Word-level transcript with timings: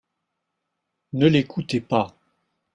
Ne 1.13 1.27
l'écoutez 1.27 1.79
pas. 1.79 2.15